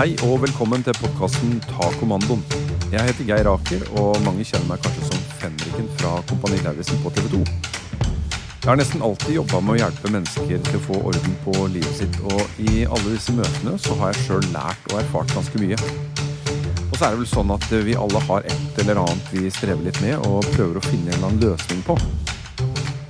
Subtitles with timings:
[0.00, 2.40] Hei og velkommen til podkasten Ta kommandoen.
[2.88, 7.12] Jeg heter Geir Aker, og mange kjenner meg kanskje som fenriken fra Kompani Lauritzen på
[7.18, 7.40] TV 2.
[7.42, 12.00] Jeg har nesten alltid jobba med å hjelpe mennesker til å få orden på livet
[12.00, 15.76] sitt, og i alle disse møtene så har jeg sjøl lært og erfart ganske mye.
[15.76, 19.84] Og så er det vel sånn at vi alle har et eller annet vi strever
[19.84, 22.00] litt med og prøver å finne en eller annen løsning på.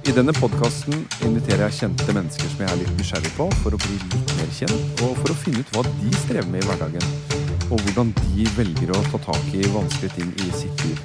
[0.08, 3.80] I denne podkasten inviterer jeg kjente mennesker som jeg er litt nysgjerrig på, for å
[3.82, 7.04] bli litt mer kjent, og for å finne ut hva de strever med i hverdagen,
[7.68, 11.02] og hvordan de velger å ta tak i vanskelige ting i sitt liv.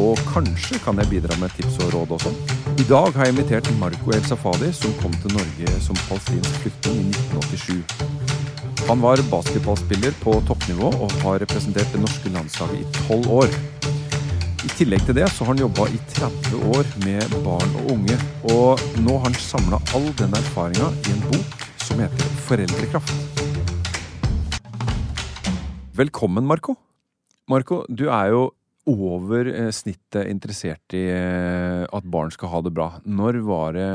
[0.00, 2.34] Og kanskje kan jeg bidra med tips og råd også.
[2.76, 7.02] I dag har jeg invitert Marco El Safadi, som kom til Norge som palestinsk flyktning
[7.08, 8.86] i 1987.
[8.90, 13.60] Han var basketballspiller på toppnivå og har representert det norske landslaget i tolv år.
[14.60, 18.16] I tillegg til det så har han jobba i 30 år med barn og unge,
[18.52, 23.40] og nå har han samla all den erfaringa i en bok som heter Foreldrekraft.
[25.96, 26.76] Velkommen, Marco.
[27.48, 28.42] Marco, du er jo
[28.92, 32.90] over eh, snittet interessert i eh, at barn skal ha det bra.
[33.08, 33.40] Når,
[33.80, 33.88] det,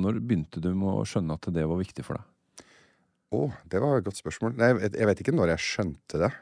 [0.00, 2.66] når begynte du med å skjønne at det var viktig for deg?
[3.36, 4.56] Å, det var et godt spørsmål.
[4.56, 6.34] Nei, jeg vet ikke når jeg skjønte det.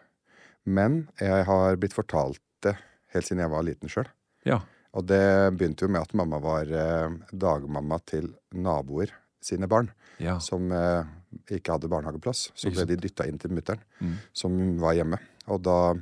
[0.62, 2.78] Men jeg har blitt fortalt det
[3.14, 4.08] helt siden jeg var liten sjøl.
[4.46, 4.60] Ja.
[4.94, 5.22] Og det
[5.58, 9.10] begynte jo med at mamma var eh, dagmamma til naboer
[9.44, 9.88] sine barn.
[10.22, 10.36] Ja.
[10.38, 11.02] Som eh,
[11.50, 12.48] ikke hadde barnehageplass.
[12.54, 14.16] Så ble de dytta inn til mutter'n, Mm.
[14.32, 15.18] som var hjemme.
[15.50, 15.94] Og da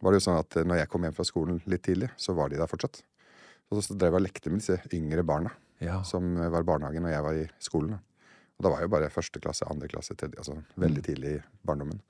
[0.00, 2.34] var det jo sånn at eh, når jeg kom hjem fra skolen litt tidlig, så
[2.34, 3.02] var de der fortsatt.
[3.70, 6.02] Og så drev jeg og lekte med disse yngre barna Ja.
[6.02, 7.94] som eh, var i barnehagen og jeg var i skolen.
[8.58, 11.42] Og da var jeg jo bare første klasse, andre klasse, tredje, altså veldig tidlig i
[11.64, 12.02] barndommen.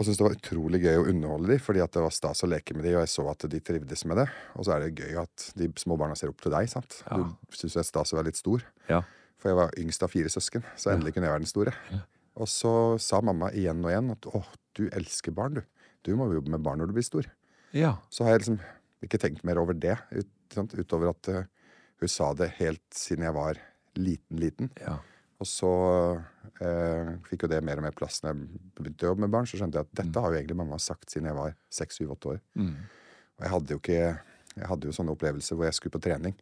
[0.00, 2.48] Og syntes det var utrolig gøy å underholde dem, fordi at det var stas å
[2.48, 4.24] leke med dem, og jeg så at de trivdes med det.
[4.56, 7.02] Og så er det gøy at de små barna ser opp til deg, sant.
[7.04, 7.18] Ja.
[7.20, 8.64] Du syns det er stas å være litt stor.
[8.88, 9.02] Ja.
[9.36, 11.76] For jeg var yngst av fire søsken, så endelig kunne jeg være den store.
[12.40, 12.72] Og så
[13.02, 15.84] sa mamma igjen og igjen at åh, du elsker barn, du.
[16.08, 17.28] Du må jobbe med barn når du blir stor.
[17.76, 17.98] ja.
[18.08, 18.60] Så har jeg liksom
[19.04, 21.44] ikke tenkt mer over det, ut, utover at uh,
[22.00, 23.60] hun sa det helt siden jeg var
[24.00, 24.72] liten, liten.
[24.80, 24.96] ja.
[25.40, 25.70] Og så
[26.60, 29.46] eh, fikk jo det mer og mer plass når jeg begynte å jobbe med barn.
[29.48, 32.12] Så skjønte jeg at dette har jo egentlig mamma sagt siden jeg var seks, syv,
[32.16, 32.42] åtte år.
[32.60, 32.74] Mm.
[33.38, 34.02] Og jeg hadde jo ikke
[34.58, 36.34] Jeg hadde jo sånne opplevelser hvor jeg skulle på trening.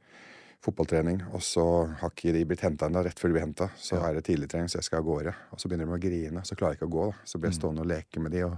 [0.65, 1.63] Fotballtrening, og så
[2.01, 3.03] har ikke de blitt henta ennå.
[3.07, 5.35] Rett før de blir henta, så er det tidligtrening, så jeg skal av gårde.
[5.55, 7.05] Og så begynner de å grine, så klarer jeg ikke å gå.
[7.13, 8.57] da Så blir jeg stående og leke med de og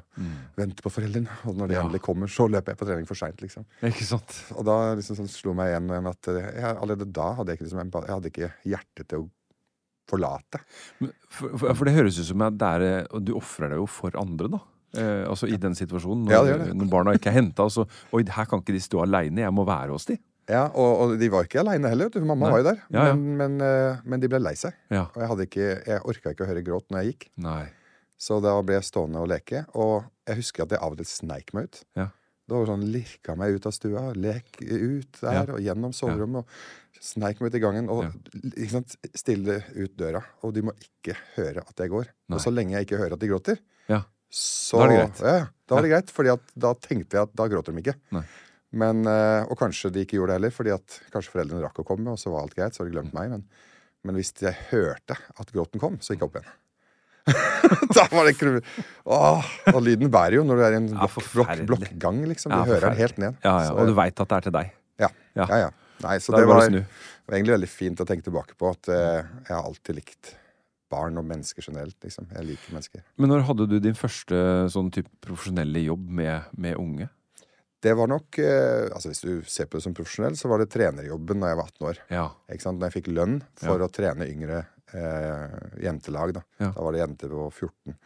[0.56, 1.28] vente på foreldrene.
[1.50, 1.76] Og når de Mm.
[1.76, 1.82] Ja.
[1.84, 3.66] endelig kommer, så løper jeg på trening for seint, liksom.
[3.82, 4.38] Ikke sant?
[4.56, 7.92] Og da liksom sånn slo meg igjen at jeg, allerede da hadde jeg ikke liksom,
[8.06, 9.30] Jeg hadde ikke hjerte til å
[10.10, 10.60] forlate.
[11.30, 13.86] For, for, for det høres ut som at det er, eh, du ofrer deg jo
[13.90, 14.60] for andre, da.
[14.98, 16.74] Eh, altså I den situasjonen, når, Ja, det det.
[16.80, 17.68] når barna ikke er henta.
[17.68, 20.18] Altså, Oi, her kan ikke de stå aleine, jeg må være hos de.
[20.50, 22.08] Ja, og, og de var ikke aleine heller.
[22.10, 22.18] du.
[22.26, 22.52] Mamma Nei.
[22.56, 22.78] var jo der.
[22.90, 23.14] Ja, ja.
[23.14, 24.74] Men, men, eh, men de ble lei seg.
[24.90, 25.04] Ja.
[25.14, 27.28] Og jeg, ikke, jeg orka ikke å høre gråt når jeg gikk.
[27.44, 27.68] Nei.
[28.20, 29.62] Så da ble jeg stående og leke.
[29.78, 31.78] Og jeg husker at jeg av og til sneik meg ut.
[31.96, 32.08] Ja.
[32.50, 35.42] Det var sånn, Lirka meg ut av stua, lek ut der Ja.
[35.54, 36.42] og gjennom soverommet.
[36.42, 38.10] og Sneik meg ut i gangen og
[38.68, 40.20] sant, stille ut døra.
[40.44, 42.10] Og de må ikke høre at jeg går.
[42.28, 42.36] Nei.
[42.36, 43.58] Og så lenge jeg ikke hører at de gråter,
[43.88, 44.02] Ja.
[44.30, 45.20] så Da er det greit.
[45.24, 47.80] Ja, ja, da var det greit, fordi at da tenkte jeg at da gråter de
[47.86, 47.94] ikke.
[48.12, 48.24] Nei.
[48.72, 51.86] Men, eh, og kanskje de ikke gjorde det heller, fordi at kanskje foreldrene rakk å
[51.86, 52.74] komme, og så var alt greit.
[52.74, 53.30] Så hadde de glemt meg.
[53.30, 53.44] Men,
[54.02, 56.52] Men hvis jeg hørte at gråten kom, så gikk jeg opp igjen.
[57.96, 58.58] da var det kru...
[59.06, 62.52] Åh, og lyden bærer jo når du er i en Ja, blokk, blokk, blokkgang, liksom.
[62.54, 63.38] Du Ja, hører den helt ned.
[63.44, 64.72] Ja, ja, Og du veit at det er til deg.
[65.02, 65.08] ja.
[65.38, 65.70] Ja.
[66.00, 69.20] Nei, så Da det var, var egentlig veldig fint å tenke tilbake på at eh,
[69.46, 70.30] jeg har alltid likt
[70.90, 71.94] barn og mennesker generelt.
[72.02, 72.26] liksom.
[72.34, 73.02] Jeg liker mennesker.
[73.20, 74.40] Men når hadde du din første
[74.72, 77.06] sånn type profesjonelle jobb med, med unge?
[77.80, 80.70] Det var nok eh, altså Hvis du ser på det som profesjonell, så var det
[80.72, 82.00] trenerjobben da jeg var 18 år.
[82.12, 82.24] Ja.
[82.52, 82.80] Ikke sant?
[82.80, 83.86] Når jeg fikk lønn for Ja.
[83.86, 84.64] å trene yngre
[84.96, 86.34] eh, jentelag.
[86.38, 86.42] Da.
[86.62, 86.72] Ja.
[86.76, 87.96] da var det jenter på 14.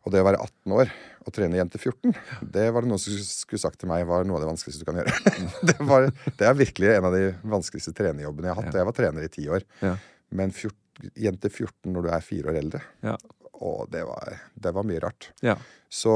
[0.00, 0.92] Og det å være 18 år
[1.28, 2.14] og trene jenter 14,
[2.54, 4.88] det var det noen som skulle sagt til meg var noe av det vanskeligste du
[4.88, 5.34] kan gjøre.
[5.68, 6.06] det, var,
[6.40, 8.72] det er virkelig en av de vanskeligste trenerjobbene jeg har hatt.
[8.72, 8.80] Ja.
[8.80, 9.66] Jeg var trener i ti år.
[9.84, 9.92] Ja.
[10.32, 13.18] Men 14, jente 14 når du er fire år eldre, Ja.
[13.60, 15.30] og det var, det var mye rart.
[15.44, 15.58] ja.
[15.90, 16.12] Så,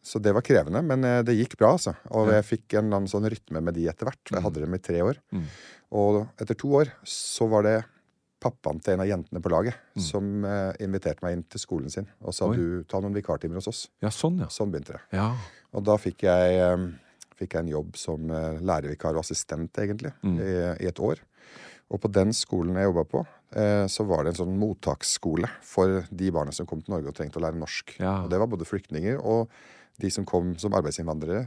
[0.00, 1.92] så det var krevende, men eh, det gikk bra, altså.
[2.16, 4.22] Og jeg fikk en sånn rytme med de etter hvert.
[4.32, 5.18] Jeg hadde dem i tre år.
[5.36, 5.42] Mm.
[6.00, 7.74] Og etter to år så var det
[8.40, 10.02] pappaen til en av jentene på laget Mm.
[10.02, 12.56] som uh, inviterte meg inn til skolen sin og sa Oi.
[12.56, 13.88] du ta noen vikartimer hos oss.
[14.00, 14.46] ja, sånn, ja.
[14.48, 15.00] Sånn begynte det.
[15.12, 15.32] Ja.
[15.74, 16.92] Og da fikk jeg, um,
[17.36, 20.38] fikk jeg en jobb som uh, lærervikar og assistent, egentlig, Mm.
[20.38, 21.18] i, i et år.
[21.90, 23.26] Og på den skolen jeg jobba på,
[23.88, 27.38] så var det en sånn mottaksskole for de barna som kom til Norge og trengte
[27.40, 27.94] å lære norsk.
[27.98, 28.18] Ja.
[28.24, 29.48] Og det var både flyktninger og
[29.98, 31.46] de som kom som arbeidsinnvandrere,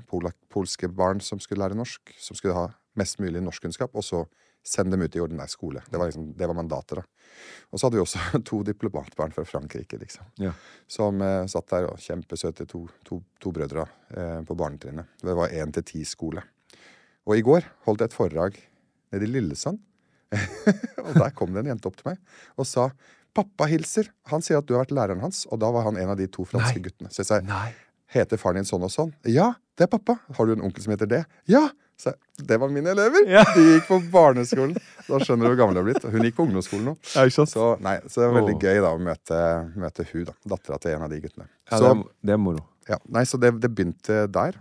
[0.50, 2.64] polske barn som skulle lære norsk, som skulle ha
[2.98, 4.24] mest mulig norskkunnskap, og så
[4.68, 5.82] sende dem ut i ordinær skole.
[5.90, 7.04] Det var, liksom, det var mandatet, da.
[7.72, 10.28] Og så hadde vi også to diplomatbarn fra Frankrike, liksom.
[10.42, 10.54] Ja.
[10.92, 15.16] Som eh, satt der, og kjempesøte to, to, to brødre eh, på barnetrinnet.
[15.22, 16.44] Det var én til ti-skole.
[17.30, 18.60] Og i går holdt jeg et foredrag
[19.14, 19.82] nede i Lillesand.
[21.06, 22.22] og der kom det en jente opp til meg
[22.56, 22.88] og sa
[23.36, 24.10] 'Pappa hilser'.
[24.32, 25.46] Han sier at du har vært læreren hans.
[25.52, 26.84] Og da var han en av de to franske Nei.
[26.88, 27.12] guttene.
[27.12, 27.72] Så jeg sa Nei.
[28.12, 30.20] 'Heter faren din sånn og sånn?' 'Ja, det er pappa'.
[30.36, 31.72] 'Har du en onkel som heter det?' 'Ja'.
[32.02, 33.28] Så jeg, det var mine elever.
[33.30, 33.44] Ja.
[33.54, 34.72] De gikk på barneskolen.
[35.06, 36.08] Da skjønner du hvor gammel jeg har blitt.
[36.16, 36.96] Hun gikk på ungdomsskolen nå.
[37.14, 37.28] Ja?
[37.30, 39.42] Så, nei, så det var veldig gøy da å møte,
[39.84, 41.46] møte hun da, dattera til en av de guttene.
[41.70, 41.92] Ja, så,
[42.26, 42.64] det, er, moro.
[42.90, 44.58] ja, nei, så det, det begynte der.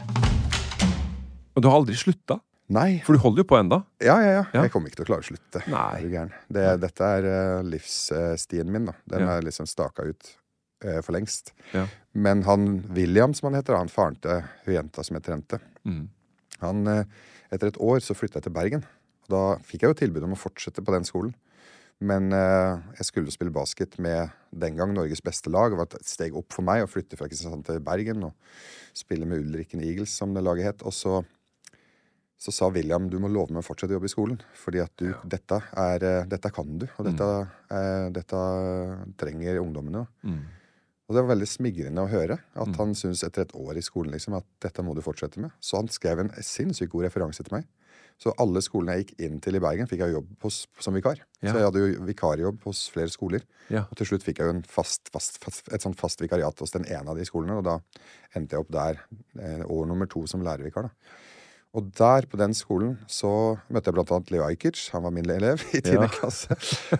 [1.56, 2.36] Og du har aldri slutta?
[2.70, 3.00] Nei.
[3.06, 3.80] For du holder jo på enda.
[4.04, 4.44] Ja, ja, ja.
[4.60, 5.64] Jeg kommer ikke til å klare å slutte.
[5.72, 6.28] Nei.
[6.54, 8.94] Det, dette er eh, livsstien min, da.
[9.10, 10.28] Den er liksom staka ut
[10.84, 11.50] eh, for lengst.
[11.74, 11.88] Ja.
[12.14, 16.10] Men han William, som han heter, han faren til hun jenta som jeg trente, Mm.
[16.64, 17.04] Han eh,
[17.50, 18.84] Etter et år så flytta jeg til Bergen.
[19.26, 21.32] Da fikk jeg jo tilbud om å fortsette på den skolen.
[22.00, 25.72] Men eh, jeg skulle spille basket med den gang Norges beste lag.
[25.72, 28.54] Det var et steg opp for meg å flytte fra Kristiansand til Bergen og
[28.96, 30.86] spille med Ulriken Eagles, som det laget het.
[30.88, 31.18] Og så,
[32.40, 34.40] så sa William du må love meg å fortsette å jobbe i skolen.
[34.62, 37.28] Fordi at du, dette, er, eh, dette kan du, og dette,
[37.76, 38.40] eh, dette
[39.20, 40.06] trenger ungdommene.
[40.24, 40.40] Mm.
[41.10, 44.14] Og det var veldig smigrende å høre at han syntes etter et år i skolen
[44.14, 45.50] liksom, at dette må du fortsette med.
[45.58, 47.66] Så han skrev en sinnssykt god referanse til meg.
[48.20, 51.22] Så alle skolene jeg gikk inn til i Bergen, fikk jeg jobb hos, som vikar.
[51.40, 51.50] Ja.
[51.50, 53.42] Så jeg hadde jo vikarjobb hos flere skoler.
[53.72, 53.86] Ja.
[53.90, 56.76] Og til slutt fikk jeg jo en fast, fast, fast, et sånt fast vikariat hos
[56.76, 57.56] den ene av de skolene.
[57.58, 57.78] Og da
[58.36, 59.00] endte jeg opp der
[59.40, 60.90] eh, år nummer to som lærervikar.
[60.90, 61.16] da.
[61.80, 63.32] Og der, på den skolen, så
[63.72, 64.88] møtte jeg blant annet Leo Ajkic.
[64.92, 66.14] Han var min elev i tiende Ja.
[66.20, 66.54] klasse.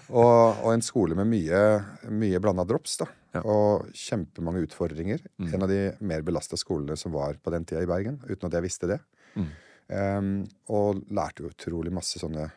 [0.08, 1.62] Og, og en skole med mye,
[2.10, 2.96] mye blanda drops.
[3.04, 3.10] da.
[3.34, 3.42] Ja.
[3.46, 5.22] Og kjempemange utfordringer.
[5.38, 5.50] Mm.
[5.54, 8.56] En av de mer belasta skolene som var på den tida i Bergen, uten at
[8.58, 9.00] jeg visste det.
[9.38, 9.50] Mm.
[9.90, 10.32] Um,
[10.70, 12.48] og lærte utrolig masse sånne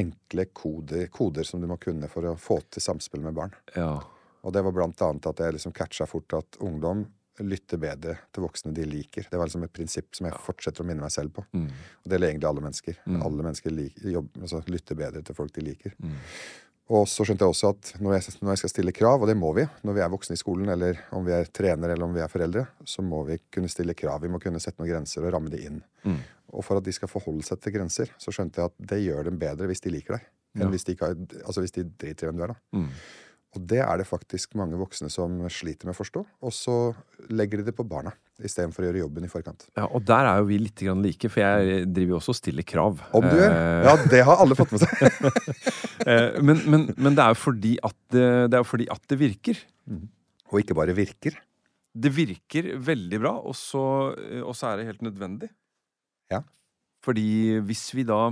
[0.00, 3.54] enkle koder, koder som du må kunne for å få til samspill med barn.
[3.74, 3.96] Ja.
[4.40, 7.04] Og det var blant annet at jeg liksom catcha fort at ungdom
[7.40, 9.26] lytter bedre til voksne de liker.
[9.30, 11.44] Det var liksom et prinsipp som jeg fortsetter å minne meg selv på.
[11.56, 11.68] Mm.
[11.70, 12.98] Og det gjelder egentlig alle mennesker.
[13.06, 13.20] Mm.
[13.26, 15.94] Alle mennesker lik, jobb, altså, lytter bedre til folk de liker.
[16.90, 19.36] Og så skjønte jeg også at når jeg, når jeg skal stille krav, og det
[19.38, 22.16] må vi når vi er voksne i skolen, eller om vi er trenere eller om
[22.16, 24.18] vi er foreldre, så må vi kunne stille krav.
[24.24, 25.78] Vi må kunne sette noen grenser og ramme de inn.
[26.02, 26.18] Mm.
[26.50, 29.28] Og for at de skal forholde seg til grenser, så skjønte jeg at det gjør
[29.30, 30.26] dem bedre hvis de liker deg,
[30.58, 30.70] enn Ja.
[30.74, 31.12] hvis, de ikke
[31.46, 32.54] altså hvis de driter i hvem du er.
[32.56, 32.78] da.
[32.80, 32.88] Mm.
[33.56, 36.20] Og det er det faktisk mange voksne som sliter med å forstå.
[36.46, 36.76] Og så
[37.34, 39.66] legger de det på barna istedenfor å gjøre jobben i forkant.
[39.76, 42.38] ja, og der er jo vi litt grann like, for jeg driver jo også og
[42.38, 43.02] stiller krav.
[43.16, 43.50] Om du gjør?
[43.56, 45.28] Eh, Ja, det har alle fått med seg.
[46.06, 49.60] eh, men, men, men det er jo fordi er fordi at det virker.
[50.50, 51.36] Og ikke bare virker.
[51.90, 55.50] Det virker veldig bra, og så, eh, og så er det helt nødvendig.
[56.30, 56.44] Ja.
[57.02, 58.28] Fordi hvis vi da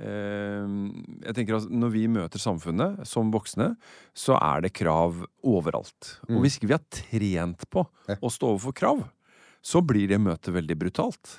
[0.00, 3.72] Jeg tenker at Når vi møter samfunnet som voksne,
[4.16, 6.16] så er det krav overalt.
[6.28, 6.36] Mm.
[6.36, 7.84] Og hvis ikke vi har trent på
[8.18, 9.04] å stå overfor krav,
[9.62, 11.36] så blir det møtet veldig brutalt.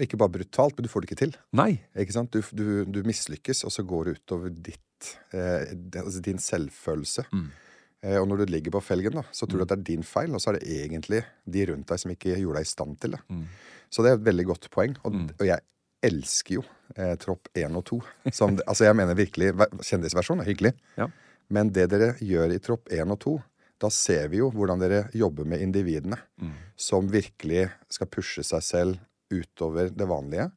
[0.00, 1.34] Ikke bare brutalt, men du får det ikke til.
[1.56, 1.70] Nei.
[1.96, 2.32] Ikke sant?
[2.32, 7.26] Du, du, du mislykkes, og så går det utover ditt, eh, altså din selvfølelse.
[7.32, 7.46] Mm.
[8.04, 10.04] Eh, og når du ligger på felgen, da, så tror du at det er din
[10.08, 12.98] feil, og så er det egentlig de rundt deg som ikke gjorde deg i stand
[13.04, 13.20] til det.
[13.32, 13.44] Mm.
[13.92, 14.96] Så det er et veldig godt poeng.
[15.04, 15.28] Og, Mm.
[15.38, 15.60] og jeg
[16.04, 16.64] elsker jo
[16.96, 18.00] eh, Tropp 1 og 2.
[18.32, 20.74] Som, altså jeg mener virkelig Kjendisversjonen er hyggelig.
[21.00, 21.08] Ja.
[21.52, 23.34] Men det dere gjør i Tropp 1 og 2,
[23.82, 26.20] da ser vi jo hvordan dere jobber med individene.
[26.76, 29.02] Som virkelig skal pushe seg selv
[29.34, 30.48] utover det vanlige.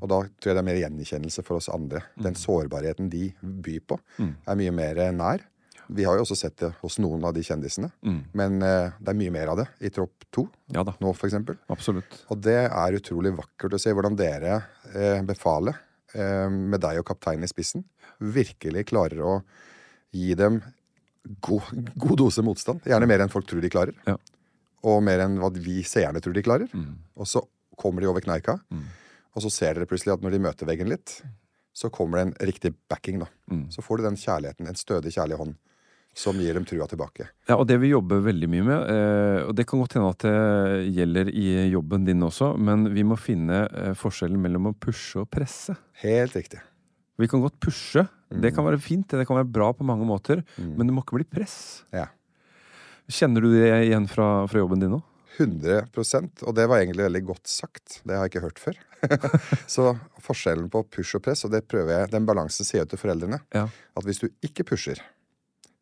[0.00, 2.02] Og da tror jeg det er mer gjenkjennelse for oss andre.
[2.20, 5.44] Den sårbarheten de byr på, er mye mer nær.
[5.88, 7.90] Vi har jo også sett det hos noen av de kjendisene.
[8.36, 10.94] Men eh, det er mye mer av det i Tropp 2 Ja da.
[11.02, 11.58] nå, for.
[11.72, 12.18] Absolutt.
[12.32, 14.60] Og det er utrolig vakkert å se hvordan dere,
[14.92, 15.78] eh, befalet,
[16.14, 17.84] eh, med deg og kapteinen i spissen,
[18.20, 19.36] virkelig klarer å
[20.14, 20.60] gi dem
[21.44, 22.86] god, god dose motstand.
[22.86, 23.96] Gjerne mer enn folk tror de klarer.
[24.06, 24.16] Ja.
[24.86, 26.70] Og mer enn hva vi seerne tror de klarer.
[26.72, 26.94] Mm.
[27.18, 27.42] Og så
[27.76, 28.54] kommer de over kneika,
[29.36, 31.18] og så ser dere plutselig at når de møter veggen litt,
[31.76, 33.18] så kommer det en riktig backing.
[33.20, 33.26] da.
[33.52, 33.66] Mm.
[33.70, 35.56] Så får du den kjærligheten, en stødig, kjærlig hånd,
[36.16, 37.26] som gir dem trua tilbake.
[37.48, 40.24] Ja, og det vi jobber veldig mye med, eh, og det kan godt hende at
[40.24, 45.20] det gjelder i jobben din også, men vi må finne eh, forskjellen mellom å pushe
[45.20, 45.76] og presse.
[46.00, 46.62] Helt riktig.
[47.20, 48.06] Vi kan godt pushe.
[48.32, 51.20] Det kan være fint, det kan være bra på mange måter, men det må ikke
[51.20, 51.84] bli press.
[51.94, 52.08] Ja.
[53.06, 55.02] Kjenner du det igjen fra, fra jobben din nå?
[55.36, 58.00] 100% og det var egentlig veldig godt sagt.
[58.08, 58.78] Det har jeg ikke hørt før.
[59.74, 59.92] så
[60.24, 63.40] forskjellen på push og press, og det prøver jeg, den balansen sier jeg til foreldrene,
[63.54, 63.66] Ja.
[63.68, 65.00] at hvis du ikke pusher,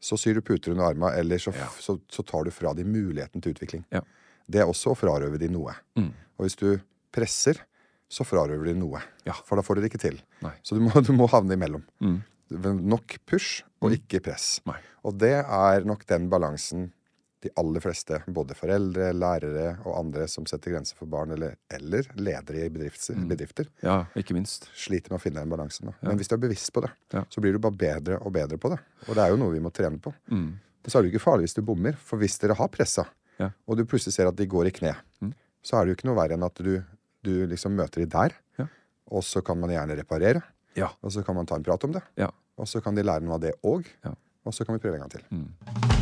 [0.05, 1.69] så syr du puter under arma, eller så, Ja.
[1.81, 3.85] så, så tar du fra dem muligheten til utvikling.
[3.95, 4.03] Ja.
[4.47, 5.73] Det er også å frarøve dem noe.
[5.97, 6.11] Mm.
[6.37, 6.69] Og hvis du
[7.15, 7.63] presser,
[8.13, 9.01] så frarøver de noe.
[9.25, 9.33] Ja.
[9.49, 10.19] For da får du det ikke til.
[10.45, 10.53] Nei.
[10.63, 11.85] Så du må, du må havne imellom.
[12.05, 12.19] Mm.
[12.85, 14.59] Nok push og ikke press.
[14.69, 14.77] Nei.
[15.09, 16.91] Og det er nok den balansen
[17.45, 22.09] de aller fleste, både foreldre, lærere og andre som setter grenser for barn, eller, eller
[22.17, 23.29] ledere i bedrifter, Mm.
[23.29, 24.69] bedrifter, Ja, ikke minst.
[24.75, 25.87] sliter med å finne den balansen.
[25.93, 26.09] Ja.
[26.09, 27.25] Men hvis du er bevisst på det, Ja.
[27.31, 28.79] så blir du bare bedre og bedre på det.
[29.09, 30.13] Og det er jo noe vi må trene på.
[30.31, 30.59] Mm.
[30.87, 33.07] Så er det ikke farlig hvis du bommer, for hvis dere har pressa,
[33.39, 33.51] Ja.
[33.69, 35.33] og du plutselig ser at de går i kne, Mm.
[35.63, 36.83] så er det jo ikke noe verre enn at du,
[37.23, 38.67] du liksom møter de der, Ja.
[39.11, 40.43] og så kan man gjerne reparere,
[40.77, 40.91] Ja.
[41.03, 42.31] og så kan man ta en prat om det, Ja.
[42.59, 44.15] og så kan de lære noe av det òg, Ja.
[44.45, 45.94] og så kan vi prøve en gang til.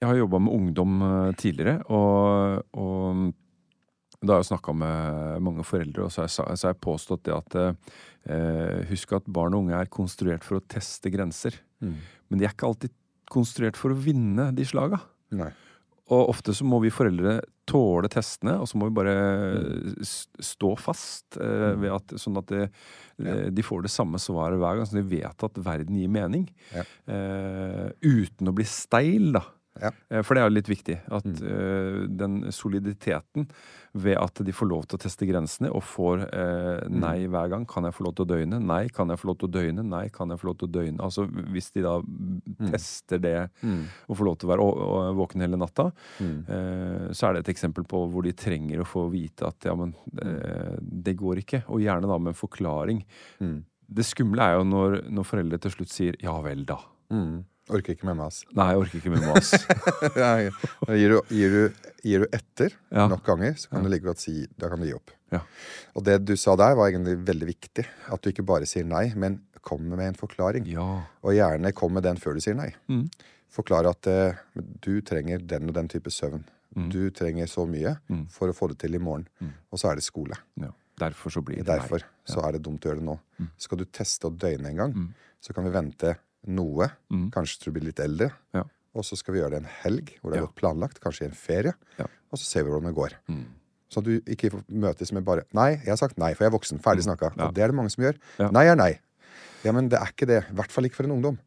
[0.00, 3.32] Jeg har jobba med ungdom eh, tidligere, og, og
[4.26, 7.24] da har jeg snakka med mange foreldre, og så har jeg, så har jeg påstått
[7.28, 11.60] det at eh, Husk at barn og unge er konstruert for å teste grenser.
[11.84, 12.92] Men de er ikke alltid
[13.30, 14.98] konstruert for å vinne de slaga.
[15.36, 15.50] Nei.
[16.14, 19.14] Og ofte så må vi foreldre tåle testene, og så må vi bare
[20.06, 21.34] s- stå fast.
[21.42, 22.64] Eh, ved at, sånn at det,
[23.18, 23.34] ja.
[23.50, 26.44] de får det samme svaret hver gang, så de vet at verden gir mening.
[26.74, 26.84] Ja.
[27.10, 29.42] Eh, uten å bli steil, da.
[29.82, 29.90] Ja.
[30.10, 30.96] Eh, For det er jo litt viktig.
[31.12, 33.46] At eh, den soliditeten
[33.96, 37.62] ved at de får lov til å teste grensene og får uh, nei hver gang.
[37.64, 38.58] Kan jeg få lov til å døgne?
[38.60, 38.82] Nei.
[38.92, 39.84] Kan jeg få lov til å døgne?
[39.88, 40.02] Nei.
[40.12, 41.00] Kan jeg få lov til å døgne?
[41.06, 41.94] Altså hvis de da
[42.74, 44.66] tester det og får lov til å være
[45.16, 49.06] våken hele natta, uh, så er det et eksempel på hvor de trenger å få
[49.14, 49.96] vite at ja, men
[50.76, 51.64] det går ikke.
[51.72, 53.00] Og gjerne da med en forklaring.
[53.86, 56.82] Det skumle er jo når, når foreldre til slutt sier ja vel, da.
[57.14, 57.44] Mm.
[57.68, 58.44] Orker ikke med mas.
[58.54, 59.48] Nei, jeg orker ikke med mas.
[60.96, 63.08] Gir, du, gir, du, gir du etter Ja.
[63.10, 65.10] nok ganger, så kan du like godt si Da kan du gi opp.
[65.34, 65.40] Ja.
[65.98, 67.86] Og det du sa der, var egentlig veldig viktig.
[68.14, 70.66] At du ikke bare sier nei, men kommer med en forklaring.
[70.70, 71.02] Ja.
[71.26, 72.68] Og gjerne kom med den før du sier nei.
[72.86, 73.08] Mm.
[73.50, 76.44] Forklare at uh, du trenger den og den type søvn.
[76.76, 76.90] Mm.
[76.92, 77.96] Du trenger så mye
[78.30, 79.26] for å få det til i morgen.
[79.72, 80.38] Og så er det skole.
[80.62, 80.70] ja.
[80.96, 82.08] Derfor så blir det Derfor nei.
[82.24, 83.18] så er det dumt å gjøre det nå.
[83.36, 83.48] Mm.
[83.60, 84.92] Skal du teste og døgne en gang,
[85.44, 86.14] så kan vi vente
[86.48, 86.90] noe.
[87.12, 87.28] Mm.
[87.34, 88.30] Kanskje til du blir litt eldre.
[88.56, 88.64] Ja.
[88.96, 91.00] Og så skal vi gjøre det en helg hvor det er godt planlagt.
[91.04, 91.74] Kanskje i en ferie.
[92.00, 92.08] Ja.
[92.32, 93.16] Og så ser vi hvordan det går.
[93.28, 93.46] Mm.
[93.92, 96.80] Så du ikke møtes med bare Nei, jeg har sagt nei, for jeg er voksen.
[96.84, 97.34] Ferdig snakka.
[97.34, 97.42] Mm.
[97.42, 97.48] Ja.
[97.48, 98.18] Og det er det mange som gjør.
[98.54, 98.94] Nei er nei.
[99.66, 100.42] Ja, men det er ikke det.
[100.50, 101.38] I hvert fall ikke for en ungdom.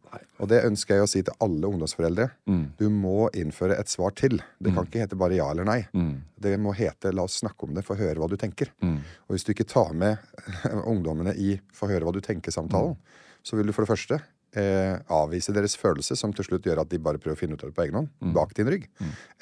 [0.41, 2.25] Og det ønsker jeg å si til alle ungdomsforeldre.
[2.49, 2.63] Mm.
[2.79, 4.39] Du må innføre et svar til.
[4.59, 5.79] Det kan ikke hete bare ja eller nei.
[5.93, 6.15] Mm.
[6.39, 8.73] Det må hete 'la oss snakke om det, få høre hva du tenker'.
[8.81, 8.97] Mm.
[9.27, 10.17] Og hvis du ikke tar med
[10.91, 12.97] ungdommene i 'få høre hva du tenker'-samtalen,
[13.43, 14.19] så vil du for det første
[14.57, 17.63] eh, avvise deres følelse, som til slutt gjør at de bare prøver å finne ut
[17.63, 18.87] av det på egen hånd, bak din rygg.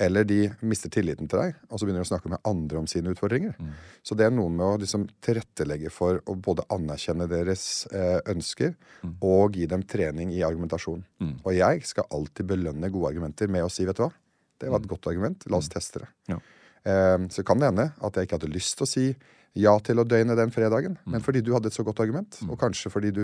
[0.03, 2.89] Eller de mister tilliten til deg, og så begynner de å snakke med andre om
[2.89, 3.55] sine utfordringer.
[4.03, 8.75] Så det er noe med å liksom tilrettelegge for å både anerkjenne deres eh, ønsker
[9.21, 11.03] og gi dem trening i argumentasjon.
[11.43, 14.11] Og jeg skal alltid belønne gode argumenter med å si, vet du hva,
[14.57, 16.11] det var et godt argument, la oss teste det.
[16.33, 16.39] Ja.
[16.87, 19.07] Eh, så kan det hende at jeg ikke hadde lyst til å si
[19.57, 22.59] ja til å døgne den fredagen, men fordi du hadde et så godt argument, og
[22.61, 23.23] kanskje fordi du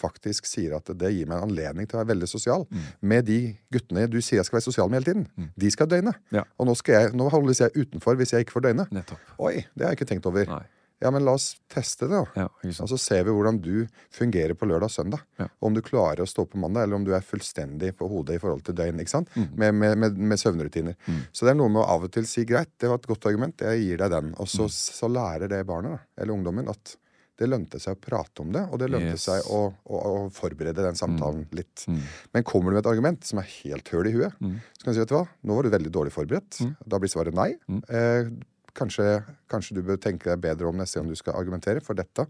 [0.00, 2.66] faktisk sier at det gir meg en anledning til å være veldig sosial
[3.00, 3.38] med de
[3.72, 5.50] guttene du sier jeg skal være sosial med hele tiden.
[5.56, 6.14] De skal døgne.
[6.34, 6.42] Ja.
[6.58, 8.88] Og nå, skal jeg, nå holdes jeg utenfor hvis jeg ikke får døgne.
[8.90, 9.36] Nettopp.
[9.38, 10.48] Oi, det har jeg ikke tenkt over.
[10.50, 10.64] Nei.
[11.02, 12.44] Ja, men la oss teste det, da.
[12.46, 12.70] Ja.
[12.80, 13.84] Og så ser vi hvordan du
[14.14, 15.24] fungerer på lørdag og søndag.
[15.42, 15.48] Ja.
[15.66, 18.40] Om du klarer å stå på mandag, eller om du er fullstendig på hodet i
[18.40, 19.02] forhold til døgn.
[19.02, 19.28] ikke sant?
[19.36, 19.48] Mm.
[19.60, 20.94] Med, med, med, med søvnrutiner.
[21.34, 23.26] Så det er noe med å av og til si greit, det var et godt
[23.28, 24.32] argument, jeg gir deg den.
[24.38, 24.52] Og Mm.
[24.54, 26.94] så, så lærer det barnet, da, eller ungdommen, at
[27.36, 29.24] Det lønte seg å prate om det, og det lønte Yes.
[29.26, 29.60] seg å,
[29.90, 31.82] å, å forberede den samtalen litt.
[31.90, 32.00] Mm.
[32.36, 34.94] Men kommer du med et argument som er helt høl i huet, så kan du
[34.94, 36.60] si vet du hva, nå var du veldig dårlig forberedt.
[36.62, 36.74] Mm.
[36.94, 37.48] Da blir svaret nei.
[37.90, 38.30] Eh,
[38.78, 39.08] kanskje,
[39.50, 42.28] kanskje du bør tenke deg bedre om neste gang du skal argumentere, for dette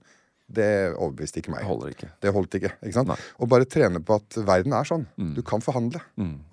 [0.55, 1.63] det overbeviste ikke meg.
[1.65, 2.09] Det holder ikke.
[2.21, 2.71] Det holdt ikke.
[2.85, 3.09] ikke sant?
[3.09, 3.17] Nei.
[3.17, 3.37] Mm.
[3.41, 5.07] Og bare trene på at verden er sånn.
[5.37, 6.03] Du kan forhandle.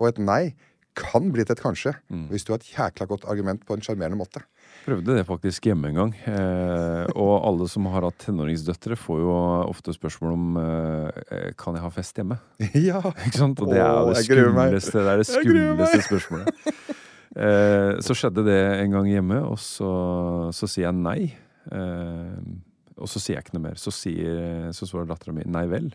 [0.00, 0.54] Og et nei
[0.98, 2.26] kan bli til et kanskje Mm.
[2.30, 4.42] hvis du har et jækla godt argument på en sjarmerende måte.
[4.84, 6.12] Prøvde det faktisk hjemme en gang.
[6.26, 9.32] Eh, og alle som har hatt tenåringsdøtre, får jo
[9.68, 12.38] ofte spørsmål om eh, Kan jeg ha fest hjemme.
[12.74, 13.00] ja.
[13.26, 13.60] Ikke sant?
[13.62, 16.52] Og det er Åh, det skumleste, det er det skumleste spørsmålet.
[17.32, 19.88] Eh, så skjedde det en gang hjemme, og så,
[20.52, 21.30] så sier jeg nei.
[21.72, 22.34] Eh,
[23.00, 23.78] og så sier jeg ikke noe mer.
[23.80, 25.86] Så, sier, så svarer dattera mi nei vel.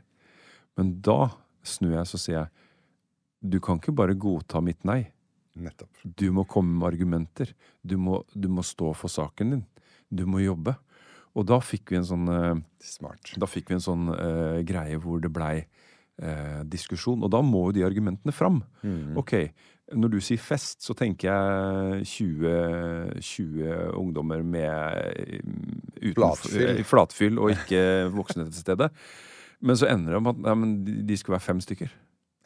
[0.79, 1.27] Men da
[1.61, 2.49] snur jeg så sier jeg
[3.41, 5.03] du kan ikke bare godta mitt nei.
[5.57, 6.03] Nettopp.
[6.03, 7.53] Du må komme med argumenter.
[7.81, 9.63] Du må, du må stå for saken din.
[10.09, 10.75] Du må jobbe.
[11.37, 13.33] Og da fikk vi en sånn eh, Smart.
[13.37, 17.21] da fikk vi en sånn uh, greie hvor det blei uh, diskusjon.
[17.25, 18.63] Og da må jo de argumentene fram.
[19.19, 19.35] Ok,
[19.97, 25.45] når du sier fest, så tenker jeg 20, 20 ungdommer med
[26.01, 26.83] uten, Flatfyll.
[26.87, 27.81] flatfyll og ikke
[28.17, 28.89] voksne til stede.
[29.63, 31.93] Men så ender det om at nei, men de, de skulle være fem stykker.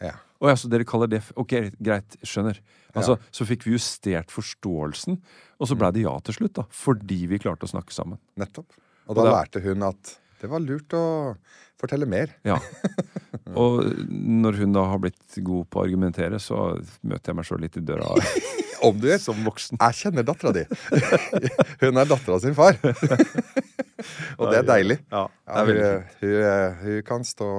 [0.02, 0.16] Ja.
[0.42, 2.58] Å ja, så dere kaller det Ok, greit, skjønner.
[2.98, 5.20] Altså, Så fikk vi justert forståelsen,
[5.62, 6.64] og så blei det ja til slutt, da.
[6.74, 8.18] Fordi vi klarte å snakke sammen.
[8.42, 8.66] Nettopp.
[9.08, 11.36] Og Og da da- lærte hun at det var lurt å
[11.78, 12.32] fortelle mer.
[12.44, 12.58] Ja.
[13.54, 16.74] Og når hun da har blitt god på å argumentere, så
[17.06, 18.10] møter jeg meg sjøl litt i døra
[18.88, 19.78] Om du er som voksen.
[19.78, 20.64] jeg kjenner dattera di.
[21.84, 22.74] hun er dattera sin far.
[24.42, 24.98] Og det er deilig.
[25.14, 27.52] Ja, det er hun, hun, hun kan stå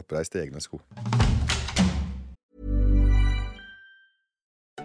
[0.00, 0.80] oppreist i egne sko.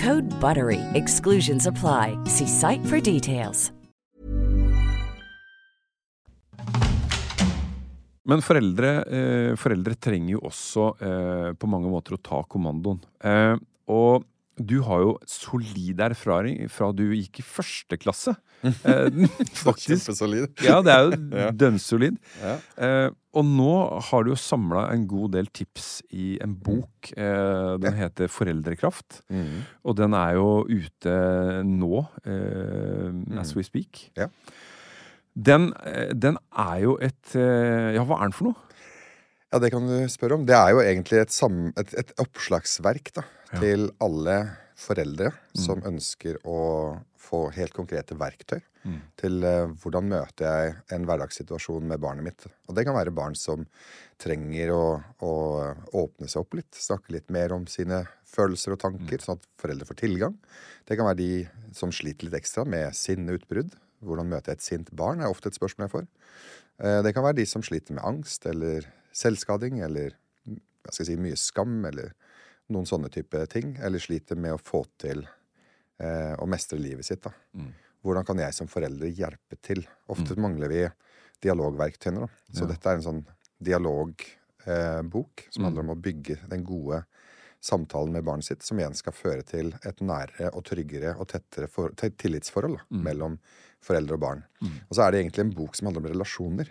[0.00, 0.80] Code BUTTERY.
[0.94, 2.16] Exclusions apply.
[2.24, 3.72] See site for details.
[8.30, 13.00] Men foreldre, eh, foreldre trenger jo også eh, på mange måter å ta kommandoen.
[13.26, 13.56] Eh,
[13.90, 14.26] og
[14.66, 18.36] du har jo solid erfaring fra du gikk i første klasse.
[18.60, 19.06] Eh,
[19.56, 20.02] faktisk.
[20.04, 20.50] Kjempesolid.
[20.60, 22.18] Ja, det er jo dønnsolid.
[22.42, 22.58] Ja.
[22.76, 23.70] Eh, og nå
[24.10, 27.08] har du jo samla en god del tips i en bok.
[27.16, 29.22] Eh, den heter Foreldrekraft.
[29.32, 29.62] Mhm.
[29.88, 31.14] Og den er jo ute
[31.64, 34.10] nå, eh, as we speak.
[34.20, 34.28] Ja.
[35.32, 38.66] Den, eh, den er jo et eh, Ja, hva er den for noe?
[39.50, 40.44] Ja, det kan du spørre om.
[40.46, 43.24] Det er jo egentlig et, sam, et, et oppslagsverk da,
[43.58, 44.36] til alle
[44.80, 46.60] foreldre som ønsker å
[47.20, 48.60] få helt konkrete verktøy
[49.20, 52.46] til uh, hvordan møter jeg en hverdagssituasjon med barnet mitt.
[52.68, 53.66] Og det kan være barn som
[54.20, 54.84] trenger å,
[55.20, 55.32] å
[56.00, 59.88] åpne seg opp litt, snakke litt mer om sine følelser og tanker, sånn at foreldre
[59.88, 60.38] får tilgang.
[60.88, 61.30] Det kan være de
[61.76, 63.76] som sliter litt ekstra med sinneutbrudd.
[64.00, 66.08] Hvordan møter jeg et sint barn, er ofte et spørsmål jeg får.
[66.80, 71.16] Eh, Det kan være de som sliter med angst eller selvskading eller jeg skal si,
[71.20, 72.14] mye skam eller
[72.70, 73.76] noen sånne type ting.
[73.82, 75.26] Eller sliter med å få til
[76.00, 77.22] eh, å mestre livet sitt.
[77.26, 77.32] Da.
[78.02, 79.82] Hvordan kan jeg som forelder hjelpe til?
[80.08, 80.84] Ofte mangler vi
[81.44, 82.20] dialogverktøyene.
[82.26, 82.28] Da.
[82.54, 82.70] Så Ja.
[82.72, 83.24] dette er en sånn
[83.62, 84.26] dialogbok
[84.66, 87.04] eh, som handler om å bygge den gode
[87.60, 91.68] samtalen med barnet sitt, som igjen skal føre til et nærere og tryggere og tettere
[91.68, 93.38] for, tillitsforhold da, mellom
[93.84, 94.44] foreldre og barn.
[94.88, 96.70] Og så er det egentlig en bok som handler om relasjoner.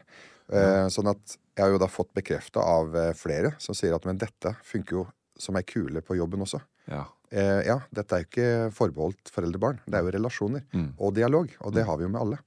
[0.51, 4.05] Eh, sånn at jeg har jo da fått bekrefta av eh, flere som sier at
[4.05, 5.03] men dette funker jo
[5.39, 6.61] som er kule på jobben også.
[6.89, 7.05] Ja.
[7.29, 9.81] Eh, ja, dette er jo ikke forbeholdt foreldre-barn.
[9.85, 10.65] Det er jo relasjoner
[10.97, 11.51] og dialog.
[11.61, 12.39] Og det har vi jo med alle.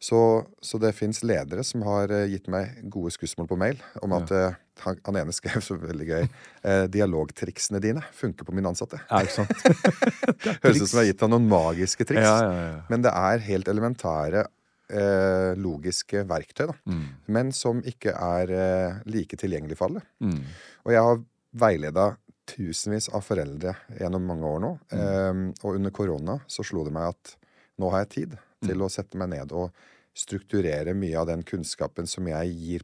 [0.00, 0.18] Så,
[0.64, 4.30] så det fins ledere som har eh, gitt meg gode skussmål på mail om at
[4.32, 9.02] eh, han, han ene skrev så veldig gøy eh, 'Dialogtriksene dine funker på mine ansatte'.
[9.10, 9.52] Ja, ikke sant?
[10.64, 12.24] Høres ut som jeg har gitt han noen magiske triks.
[12.24, 12.80] Ja, ja, ja.
[12.88, 14.46] Men det er helt elementære
[14.90, 16.76] eh, logiske verktøy, da.
[16.88, 17.04] Mm.
[17.36, 20.04] Men som ikke er eh, like tilgjengelig for alle.
[20.24, 20.40] Mm.
[20.86, 21.20] Og jeg har
[21.52, 22.16] veileda
[22.50, 24.70] tusenvis av foreldre gjennom mange år nå.
[24.92, 25.00] Mm.
[25.00, 27.36] Um, og under korona så slo det meg at
[27.78, 28.68] nå har jeg tid Mm.
[28.68, 29.70] til å sette meg ned og
[30.14, 32.82] strukturere mye av den kunnskapen som jeg gir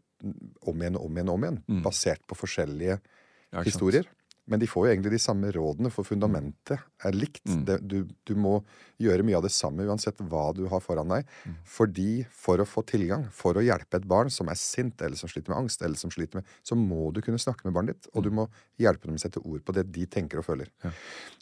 [0.65, 3.53] om igjen og om igjen, om igjen basert på forskjellige Mm.
[3.53, 4.03] Ja, historier.
[4.05, 4.15] sant.
[4.47, 7.43] Men de får jo egentlig de samme rådene, for fundamentet er likt.
[7.51, 7.63] Mm.
[7.67, 7.97] Det, du,
[8.29, 8.61] du må
[9.03, 11.27] gjøre mye av det samme uansett hva du har foran deg.
[11.43, 11.57] Mm.
[11.77, 15.31] Fordi for å få tilgang, for å hjelpe et barn som er sint, eller som
[15.31, 18.11] sliter med angst, eller som sliter med Så må du kunne snakke med barnet ditt,
[18.15, 18.47] og du må
[18.79, 20.71] hjelpe dem å sette ord på det de tenker og føler.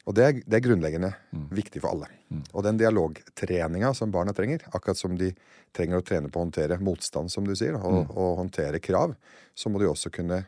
[0.09, 1.13] Og det er, det er grunnleggende
[1.53, 2.09] viktig for alle.
[2.53, 5.31] Og den dialogtreninga som barna trenger, akkurat som de
[5.77, 9.15] trenger å trene på å håndtere motstand, som du sier, og, og håndtere krav,
[9.55, 10.45] så må de også kunne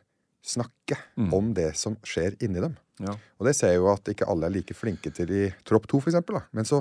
[0.46, 0.96] snakke
[1.34, 2.76] om det som skjer inni dem.
[3.02, 3.12] Ja.
[3.38, 6.00] Og det ser jeg jo at ikke alle er like flinke til i Tropp 2,
[6.04, 6.38] for eksempel.
[6.38, 6.44] Da.
[6.56, 6.78] Men, så,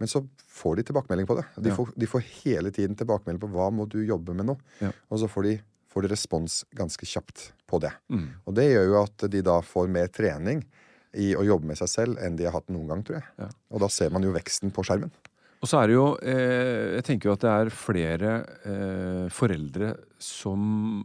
[0.00, 0.22] men så
[0.60, 1.44] får de tilbakemelding på det.
[1.58, 1.76] De, Ja.
[1.76, 4.56] får, de får hele tiden tilbakemelding på hva må du jobbe med nå.
[4.80, 4.92] Ja.
[5.10, 5.56] Og så får de,
[5.90, 7.90] får de respons ganske kjapt på det.
[8.08, 8.28] Mm.
[8.46, 10.62] Og det gjør jo at de da får mer trening
[11.18, 13.50] i å jobbe med seg selv enn de har hatt noen gang, tror jeg.
[13.74, 15.10] Og da ser man jo veksten på skjermen.
[15.60, 18.30] Og så er det jo eh, Jeg tenker jo at det er flere
[18.64, 21.02] eh, foreldre som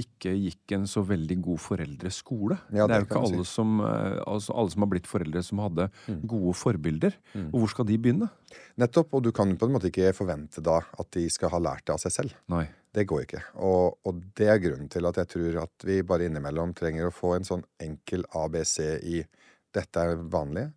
[0.00, 2.56] ikke gikk en så veldig god foreldreskole.
[2.72, 3.50] Ja, det er jo ikke alle si.
[3.52, 6.20] som, eh, altså alle som har blitt foreldre som hadde Mm.
[6.26, 7.14] gode forbilder.
[7.52, 8.30] Og hvor skal de begynne?
[8.78, 11.84] Nettopp, og du kan på en måte ikke forvente da at de skal ha lært
[11.84, 12.34] det av seg selv.
[12.48, 12.68] Nei.
[12.92, 13.42] Det går ikke.
[13.62, 17.14] Og, og det er grunnen til at jeg tror at vi bare innimellom trenger å
[17.14, 19.24] få en sånn enkel ABC i
[19.72, 20.72] dette er vanlige,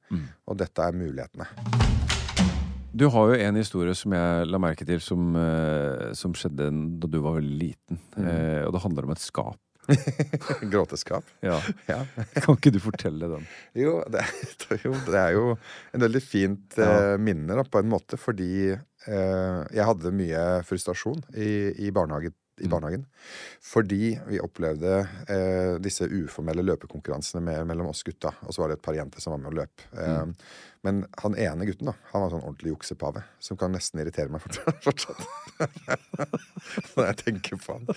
[0.45, 1.47] og dette er mulighetene.
[2.93, 6.67] Du har jo en historie som jeg la merke til som, eh, som skjedde
[7.01, 7.97] da du var veldig liten.
[8.15, 8.25] Mm.
[8.29, 9.57] Eh, og det handler om et skap.
[10.71, 11.25] Gråteskap.
[11.43, 11.57] Ja.
[11.89, 12.03] Ja.
[12.37, 13.47] Kan ikke du fortelle den?
[13.75, 17.89] Jo, det, er- jo, det er jo en veldig fint eh, minne da, på en
[17.91, 21.49] måte, fordi eh, jeg hadde mye frustrasjon i,
[21.83, 23.07] i, barnehagen, i barnehagen.
[23.73, 28.31] Fordi vi opplevde eh, disse uformelle løpekonkurransene med, mellom oss gutta.
[28.45, 29.89] Og så var det et par jenter som var med å løpe.
[29.97, 30.53] Eh,
[30.83, 34.43] Men han ene gutten da, han var sånn ordentlig juksepave, som kan nesten irritere meg
[34.85, 35.21] fortsatt.
[36.95, 37.87] når jeg tenker på han.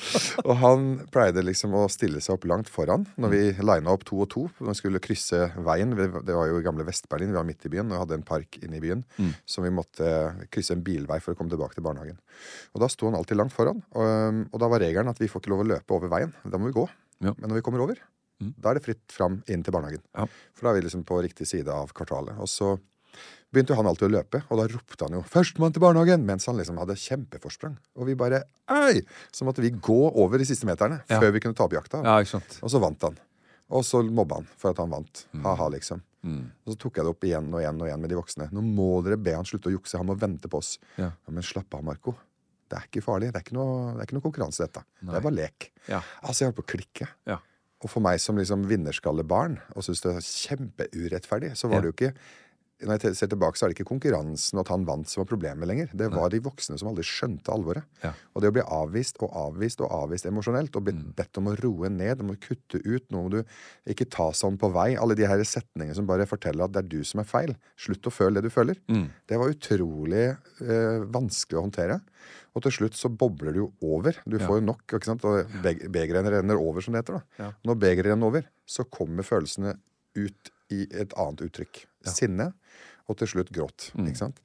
[0.44, 4.20] Og han pleide liksom å stille seg opp langt foran når vi lina opp to
[4.22, 4.44] og to.
[4.61, 5.94] Når vi skulle krysse veien.
[5.96, 8.61] Det var jo i gamle Vest-Berlin, vi var midt i byen og hadde en park
[8.62, 9.05] inne i byen.
[9.49, 10.11] Så vi måtte
[10.55, 12.20] krysse en bilvei for å komme tilbake til barnehagen.
[12.75, 13.83] Og da sto han alltid langt foran.
[13.99, 16.35] Og, og da var regelen at vi får ikke lov å løpe over veien.
[16.46, 16.87] Da må vi gå.
[17.25, 17.33] Ja.
[17.33, 17.99] Men når vi kommer over,
[18.40, 20.03] da er det fritt fram inn til barnehagen.
[20.16, 20.27] Ja.
[20.55, 22.37] For da er vi liksom på riktig side av kvartalet.
[22.42, 22.75] Og så
[23.55, 26.44] begynte jo han alltid å løpe, og da ropte han jo 'Førstemann til barnehagen!' mens
[26.46, 27.77] han liksom hadde kjempeforsprang.
[27.96, 29.01] Og vi bare Ei!
[29.33, 31.20] Så måtte vi gå over de siste meterne Ja.
[31.20, 32.03] før vi kunne ta opp jakta.
[32.05, 32.18] Ja?
[32.62, 33.16] Og så vant han.
[33.70, 35.27] Og så mobba han for at han vant.
[35.42, 36.03] Ha-ha, liksom.
[36.22, 36.51] Mm.
[36.66, 38.49] Og så tok jeg det opp igjen og igjen og igjen med de voksne.
[38.53, 39.96] Nå må dere be han slutte å jukse.
[39.99, 40.79] Han må vente på oss.
[40.99, 41.12] Ja.
[41.29, 42.16] men slapp av, Marco.
[42.68, 43.33] Det er ikke farlig.
[43.33, 44.83] Det er ikke noe, det er ikke noe konkurranse, dette.
[45.01, 45.70] Det er bare lek.
[45.88, 46.01] Ja.
[46.22, 47.09] Altså, jeg holdt på å klikke.
[47.27, 47.38] Ja.
[47.87, 51.96] Og for meg som liksom vinnerskallebarn og syns det er kjempeurettferdig, så var det jo
[52.01, 52.12] ikke
[52.85, 55.29] når jeg ser tilbake, så er det ikke konkurransen og at han vant som var
[55.31, 55.88] problemet lenger.
[55.96, 57.87] Det var de voksne som aldri skjønte alvoret.
[58.03, 58.11] Ja.
[58.37, 61.14] Og det å bli avvist og avvist og avvist emosjonelt og bli Mm.
[61.16, 63.44] bedt om å roe ned, om å kutte ut, nå må du
[63.88, 64.94] ikke ta sånn på vei.
[64.94, 67.57] Alle de her setningene som bare forteller at det er du som er feil.
[67.79, 68.77] Slutt å føle det du føler.
[68.92, 69.09] Mm.
[69.27, 72.01] Det var utrolig eh, vanskelig å håndtere.
[72.57, 74.16] Og til slutt så bobler det jo over.
[74.25, 74.83] Du får jo nok.
[74.88, 75.25] ikke sant?
[75.29, 77.21] Og beg- begeret renner over, som det heter.
[77.21, 77.51] da.
[77.69, 79.75] Når begeret renner over, så kommer følelsene
[80.16, 81.85] ut i et annet uttrykk.
[82.07, 82.53] Sinne,
[83.09, 83.90] og til slutt gråt.
[83.95, 84.07] Mm.
[84.09, 84.40] ikke sant?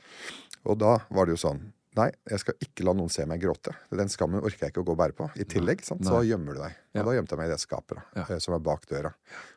[0.65, 3.73] Og da var det jo sånn Nei, jeg skal ikke la noen se meg gråte.
[3.91, 5.25] Den skammen orker jeg ikke å gå og bære på.
[5.35, 6.05] I tillegg sant?
[6.07, 6.77] så gjemmer du deg.
[6.95, 9.11] Og da gjemte jeg meg i det skapet da, eh, som var bak døra.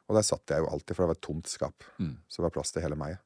[0.08, 1.84] Og der satt jeg jo alltid, for det var et tomt skap.
[2.02, 2.16] Mm.
[2.26, 3.18] Så det var plass til hele meg.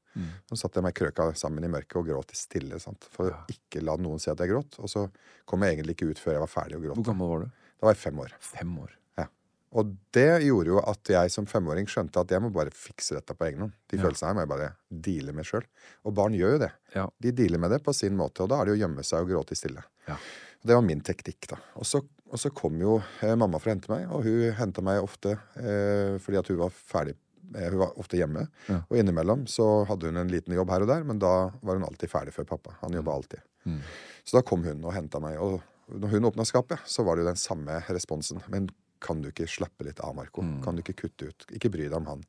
[0.50, 2.80] Så satt jeg meg krøka sammen i mørket og gråt stille.
[2.80, 3.04] sant?
[3.10, 3.44] For å Ja.
[3.48, 4.78] ikke la noen se at jeg gråt.
[4.80, 5.10] Og så
[5.46, 6.96] kom jeg egentlig ikke ut før jeg var ferdig å gråte.
[7.02, 7.50] Hvor gammel var du?
[7.80, 8.32] Da var jeg fem år.
[8.40, 8.90] Fem år.
[9.18, 9.26] Ja.
[9.72, 13.36] Og det gjorde jo at jeg som femåring skjønte at jeg må bare fikse dette
[13.36, 13.72] på egen hånd.
[13.88, 14.02] De Ja.
[14.02, 15.62] følelsene her må jeg bare deale med sjøl.
[16.04, 16.72] Og barn gjør jo det.
[16.96, 17.06] Ja.
[17.20, 19.28] De dealer med det på sin måte, og da er det å gjemme seg og
[19.28, 19.84] gråte stille.
[20.08, 20.16] Ja.
[20.64, 21.56] Det var min teknikk, da.
[21.76, 22.00] Og så,
[22.32, 25.38] og så kom jo eh, mamma for å hente meg, og hun henta meg ofte
[25.56, 27.14] eh, fordi at hun var ferdig.
[27.54, 28.46] Eh, hun var ofte hjemme.
[28.68, 28.82] Ja.
[28.88, 31.86] Og innimellom så hadde hun en liten jobb her og der, men da var hun
[31.88, 32.76] alltid ferdig før pappa.
[32.82, 33.44] Han jobba alltid.
[33.68, 33.80] Mm.
[34.24, 37.24] Så da kom hun og henta meg, og, når hun åpna skapet, så var det
[37.24, 38.42] jo den samme responsen.
[38.52, 38.68] Men
[39.00, 40.42] kan du ikke slappe litt av, Marco?
[40.64, 41.46] Kan du ikke kutte ut?
[41.56, 42.26] Ikke bry deg om han.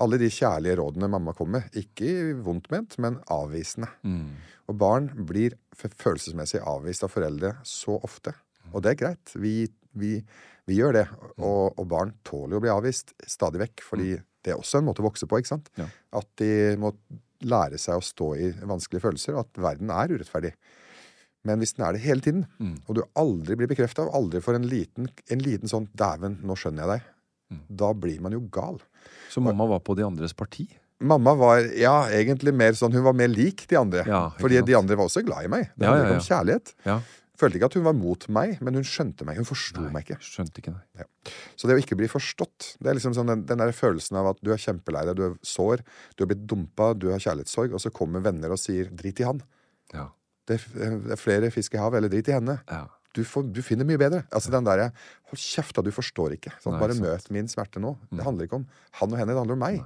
[0.00, 3.88] Alle de kjærlige rådene mamma kom med, ikke vondt ment, men avvisende.
[4.68, 8.32] Og barn blir følelsesmessig avvist av foreldre så ofte.
[8.72, 9.34] Og det er greit.
[9.34, 9.54] Vi,
[9.98, 10.18] vi,
[10.68, 11.06] vi gjør det.
[11.36, 14.14] Og, og barn tåler jo å bli avvist stadig vekk, fordi
[14.44, 15.38] det er også en måte å vokse på.
[15.40, 15.68] ikke sant?
[15.80, 15.86] Ja.
[16.20, 16.50] At de
[16.80, 16.94] må
[17.40, 20.52] lære seg å stå i vanskelige følelser, og at verden er urettferdig.
[21.48, 22.42] Men hvis den er det hele tiden,
[22.86, 26.56] og du aldri blir bekrefta, og aldri får en liten, en liten sånn 'dæven, nå
[26.56, 27.08] skjønner jeg deg',
[27.80, 28.76] da blir man jo gal.
[29.32, 30.68] Så mamma var på de andres parti?
[31.00, 34.02] Mamma var ja, egentlig mer sånn Hun var mer lik de andre.
[34.04, 34.66] Ja, fordi sant.
[34.68, 35.70] de andre var også glad i meg.
[35.74, 36.74] Det Ja, handlet ja, om kjærlighet.
[37.40, 37.44] Ja.
[37.44, 39.40] Følte ikke at hun var mot meg, men hun skjønte meg.
[39.40, 40.18] Hun forsto meg ikke.
[40.24, 41.06] Skjønte ikke, nei.
[41.56, 44.30] Så det å ikke bli forstått Det er liksom sånn den, den der følelsen av
[44.32, 45.82] at du er kjempelei deg, du er sår,
[46.16, 49.28] du har blitt dumpa, du har kjærlighetssorg, og så kommer venner og sier 'drit i
[49.28, 49.42] han'.
[49.96, 50.08] Ja.
[50.48, 52.58] Det er, det er flere fisk i havet, eller drit i henne.
[52.68, 52.86] Ja.
[53.16, 54.22] Du, får, du finner mye bedre.
[54.30, 54.90] Altså den derre
[55.30, 56.52] Hold kjeft, da, du forstår ikke.
[56.62, 57.06] Sånn, Nei, bare sant.
[57.06, 57.10] Mm.
[57.10, 57.96] møt min smerte nå.
[58.10, 58.68] Det handler ikke om
[59.00, 59.80] han og henne, det handler om meg.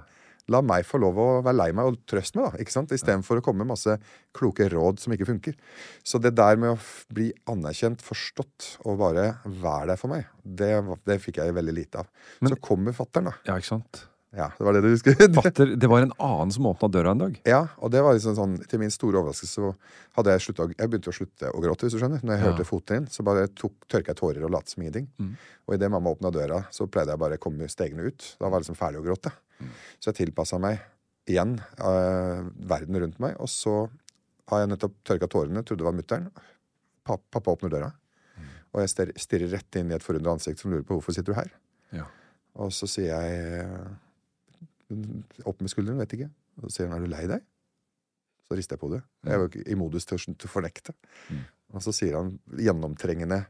[0.53, 2.61] La meg få lov å være lei meg, og trøste meg, da.
[2.61, 2.91] ikke sant?
[2.93, 3.95] Istedenfor å komme med masse
[4.37, 5.55] kloke råd som ikke funker.
[6.05, 6.79] Så det der med å
[7.17, 10.73] bli anerkjent, forstått, og bare være der for meg, det,
[11.09, 12.11] det fikk jeg veldig lite av.
[12.45, 13.39] så kommer fattern, da.
[13.49, 14.05] ja, ikke sant?
[14.35, 15.13] Ja, det var det du?
[15.39, 17.37] Fatter, det var en annen som åpna døra en dag.
[17.47, 19.69] Ja, og det var liksom sånn Til min store overraskelse så
[20.19, 22.19] hadde jeg sluttet, Jeg begynte å slutte å gråte, hvis du skjønner.
[22.27, 22.49] Når jeg Ja.
[22.51, 25.07] hørte foten din, så bare tok, tørka jeg tårer og lot som ingenting.
[25.69, 28.27] Og idet mamma åpna døra, så pleide jeg bare å komme stegende ut.
[28.41, 29.31] Da var jeg liksom ferdig å gråte.
[29.99, 30.81] Så jeg tilpassa meg
[31.31, 33.87] igjen uh, verden rundt meg, og så
[34.51, 36.27] har jeg nettopp tørka tårene, trodde det var mutter'n.
[37.05, 37.91] Pappa, pappa åpner døra,
[38.75, 38.91] og jeg
[39.21, 41.51] stirrer, rett inn i et forundra ansikt som lurer på hvorfor sitter du her.
[41.95, 42.07] Ja.
[42.61, 43.33] Og så sier jeg
[45.47, 46.31] opp med skulderen, vet ikke.
[46.61, 47.45] Og så sier han er du lei deg?
[48.45, 49.01] Så rister jeg på det.
[49.25, 50.93] Jeg var ikke i modus til å, fornekte.
[51.75, 53.41] Og så sier han gjennomtrengende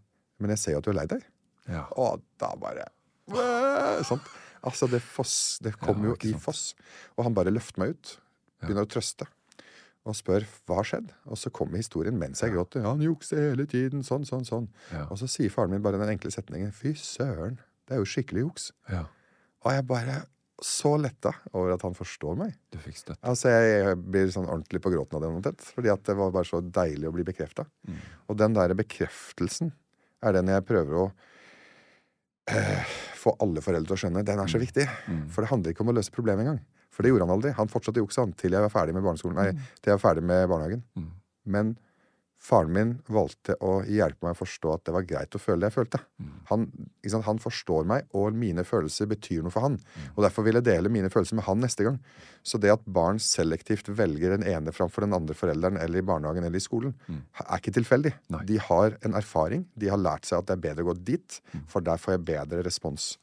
[0.43, 1.27] men jeg ser jo at du er lei deg.
[1.71, 1.87] Ja.
[2.01, 2.91] Og da bare
[4.05, 4.21] Sånn.
[4.65, 6.75] Altså, det, foss, det Ja, jo i foss.
[7.19, 8.15] Og han bare løfter meg ut.
[8.65, 9.29] Begynner å trøste.
[10.05, 11.13] Og spør hva har skjedd.
[11.33, 12.85] Og så kommer historien mens jeg gråter.
[12.85, 14.05] Ja, han jukser hele tiden.
[14.05, 14.69] Sånn, sånn, sånn.
[15.07, 16.73] Og så sier faren min bare den enkle setningen.
[16.77, 18.71] Fy søren, det er jo skikkelig juks.
[18.93, 19.07] Ja.
[19.65, 20.23] Og jeg bare
[20.65, 22.53] så letta over at han forstår meg.
[22.73, 23.21] Du fikk støtte.
[23.27, 25.31] Altså, jeg blir sånn ordentlig på gråten av det.
[25.33, 27.67] omtrent, Fordi at det var bare så deilig å bli bekrefta.
[28.29, 29.73] Og den der bekreftelsen
[30.25, 31.07] er den jeg prøver å
[32.53, 34.25] eh, få alle foreldre til å skjønne.
[34.29, 34.87] Den er så viktig.
[35.33, 36.61] For det handler ikke om å løse problemet engang.
[36.95, 37.55] For det gjorde han aldri.
[37.59, 39.41] Han fortsatte å jukse til jeg var ferdig med barneskolen.
[39.41, 40.85] Nei, til jeg var ferdig med barnehagen.
[41.45, 41.75] Men
[42.45, 45.71] faren min valgte å hjelpe meg å forstå at det var greit å føle det
[45.71, 46.01] jeg følte.
[46.51, 46.67] Han,
[47.01, 47.27] ikke sant?
[47.29, 49.79] han forstår meg, og mine følelser betyr noe for han.
[50.13, 51.99] Og Derfor vil jeg dele mine følelser med han neste gang.
[52.45, 56.45] Så det at barn selektivt velger den ene framfor den andre forelderen eller i barnehagen
[56.45, 56.93] eller i skolen,
[57.41, 58.13] er ikke tilfeldig.
[58.45, 59.65] De har en erfaring.
[59.75, 62.27] De har lært seg at det er bedre å gå dit, for der får jeg
[62.35, 63.15] bedre respons.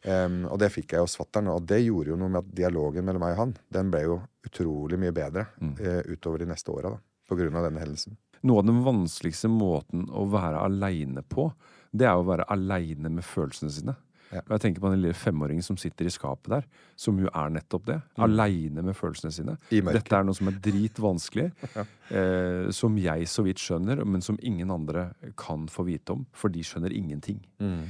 [0.00, 3.04] Um, og det fikk jeg hos fatter'n, og det gjorde jo noe med at dialogen
[3.04, 4.16] mellom meg og han den ble jo
[4.48, 5.44] utrolig mye bedre
[5.76, 6.94] eh, utover de neste åra,
[7.28, 7.50] pga.
[7.50, 8.16] denne hendelsen.
[8.42, 11.50] Noe av den vanskeligste måten å være aleine på,
[11.92, 13.96] det er å være aleine med følelsene sine.
[14.30, 14.40] Ja.
[14.52, 17.88] Jeg tenker på den lille femåringen som sitter i skapet der, som jo er nettopp
[17.88, 17.96] det.
[18.22, 19.56] Aleine med følelsene sine.
[19.74, 19.90] Mm.
[19.96, 21.48] Dette er noe som er dritvanskelig,
[22.14, 25.08] eh, som jeg så vidt skjønner, men som ingen andre
[25.40, 27.40] kan få vite om, for de skjønner ingenting.
[27.58, 27.88] Mm.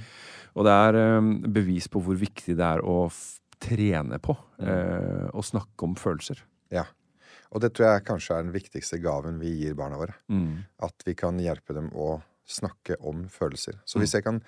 [0.56, 1.20] Og det er eh,
[1.60, 3.02] bevis på hvor viktig det er å
[3.60, 4.68] trene på Mm.
[4.68, 6.40] eh, å snakke om følelser.
[6.72, 6.82] Ja.
[7.50, 10.14] Og det tror jeg kanskje er den viktigste gaven vi gir barna våre.
[10.30, 10.64] Mm.
[10.86, 13.80] At vi kan hjelpe dem å snakke om følelser.
[13.84, 14.02] Så Mm.
[14.04, 14.40] hvis jeg kan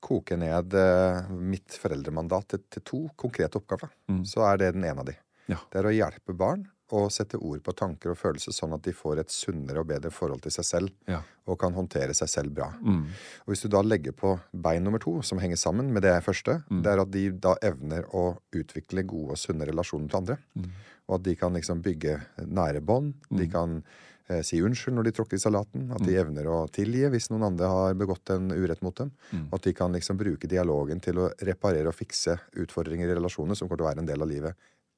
[0.00, 3.90] koke ned eh, mitt foreldremandat til, til to konkrete oppgaver,
[4.24, 5.12] så er det den ene av de.
[5.12, 5.52] Mm.
[5.54, 5.58] Ja.
[5.72, 8.92] Det er å hjelpe barn å sette ord på tanker og følelser, sånn at de
[8.94, 10.90] får et sunnere og bedre forhold til seg selv.
[11.10, 11.20] Ja.
[11.50, 12.68] Og kan håndtere seg selv bra.
[12.80, 13.06] Mm.
[13.46, 16.62] Og hvis du da legger på bein nummer to, som henger sammen med det første,
[16.70, 16.82] Mm.
[16.82, 20.38] det er at de da evner å utvikle gode og sunne relasjoner til andre.
[20.56, 20.70] Mm.
[21.08, 23.14] Og at de kan liksom bygge nære bånd.
[23.30, 23.82] De kan
[24.28, 25.90] eh, si unnskyld når de tråkker i salaten.
[25.92, 26.06] At Mm.
[26.06, 29.12] de evner å tilgi hvis noen andre har begått en urett mot dem.
[29.32, 29.46] Mm.
[29.52, 33.54] Og at de kan liksom bruke dialogen til å reparere og fikse utfordringer i relasjoner
[33.56, 34.54] som kommer til å være en del av livet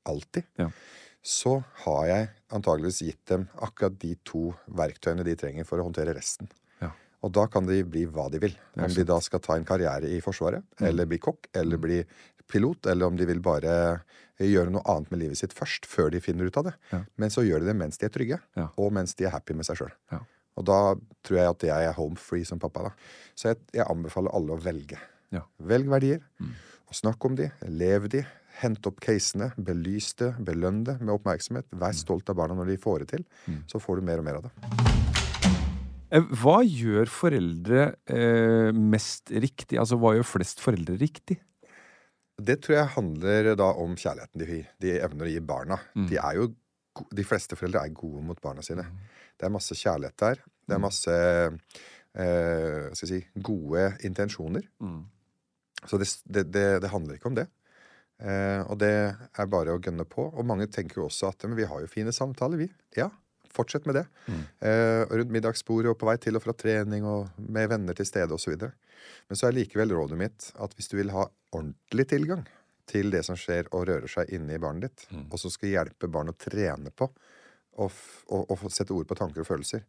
[0.07, 0.45] alltid.
[0.57, 0.71] Ja.
[1.29, 4.47] Så har jeg antageligvis gitt dem akkurat de to
[4.81, 6.49] verktøyene de trenger for å håndtere resten.
[6.81, 6.89] Ja.
[7.27, 8.55] Og da kan de bli hva de vil.
[8.79, 11.99] Om de da skal ta en karriere i Forsvaret, eller bli kokk, eller bli
[12.49, 13.75] pilot, eller om de vil bare
[14.41, 16.75] gjøre noe annet med livet sitt først, før de finner ut av det.
[16.95, 17.03] Ja.
[17.21, 18.69] Men så gjør de det mens de er trygge, Ja.
[18.79, 19.93] og mens de er happy med seg sjøl.
[20.15, 20.23] Ja.
[20.57, 20.79] Og da
[21.27, 22.89] tror jeg at jeg er home free som pappa.
[22.89, 22.95] da.
[23.37, 24.97] Så jeg, jeg anbefaler alle å velge.
[25.61, 26.23] Velg verdier,
[26.89, 28.25] og snakk om de, lev de.
[28.59, 31.69] Hent opp casene, belys det, belønn det med oppmerksomhet.
[31.79, 33.27] Vær stolt av barna når de får det til.
[33.71, 34.53] Så får du mer og mer av det.
[36.11, 39.79] Eh, Hva gjør foreldre eh, mest riktig?
[39.79, 41.37] Altså hva gjør flest foreldre riktig?
[42.39, 45.79] Det tror jeg handler da om kjærligheten de, de evner å gi barna.
[45.95, 46.49] De, er jo,
[47.15, 48.85] de fleste foreldre er gode mot barna sine.
[49.39, 50.43] Det er masse kjærlighet der.
[50.69, 51.15] Det er masse
[52.19, 54.67] eh, si, gode intensjoner.
[55.87, 57.47] Så det, det, det, det handler ikke om det.
[58.19, 58.91] Eh, og det
[59.39, 60.25] er bare å gønne på.
[60.35, 62.69] Og mange tenker jo også at men vi har jo fine samtaler, vi.
[62.99, 63.09] Ja,
[63.55, 64.05] fortsett med det.
[64.61, 68.35] Eh, rundt middagsbordet og på vei til og fra trening og med venner til stede
[68.35, 68.57] osv.
[69.29, 72.45] Men så er likevel rådet mitt at hvis du vil ha ordentlig tilgang
[72.89, 76.31] til det som skjer og rører seg inni barnet ditt, og som skal hjelpe barn
[76.33, 77.07] å trene på
[77.79, 77.93] og,
[78.33, 79.85] og, og sette ord på tanker og følelser,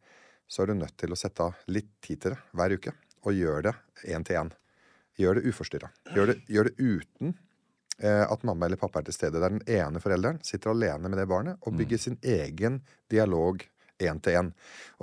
[0.49, 2.91] så er du nødt til å sette av litt tid til det hver uke.
[3.25, 3.73] Og gjør det
[4.13, 4.51] én til én.
[5.19, 5.89] Gjør det uforstyrra.
[6.15, 7.33] Gjør, det- gjør det uten
[7.99, 9.41] at mamma eller pappa er til stede.
[9.41, 12.79] Der den ene forelderen sitter alene med det barnet og bygger sin egen
[13.11, 13.65] dialog
[13.99, 14.51] én til én.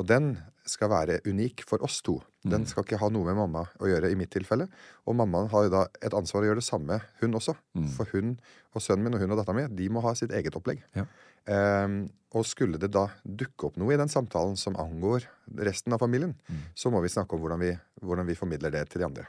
[0.00, 0.30] Og den
[0.66, 2.16] skal være unik for oss to.
[2.46, 4.68] Den skal ikke ha noe med mamma å gjøre i mitt tilfelle.
[5.06, 7.54] Og mammaen har jo da et ansvar å gjøre det samme, hun også.
[7.96, 8.36] For hun
[8.74, 10.82] og sønnen min og hun og dattera min, de må ha sitt eget opplegg.
[10.96, 11.06] Ja.
[11.46, 15.28] Um, og skulle det da dukke opp noe i den samtalen som angår
[15.66, 16.34] resten av familien,
[16.74, 17.70] så må vi snakke om hvordan vi,
[18.02, 19.28] hvordan vi formidler det til de andre.